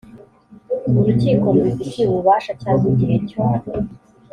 [0.99, 3.41] urukiko rubifitiye ububasha cyangwa igihe cyo